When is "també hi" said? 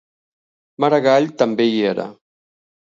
1.43-1.79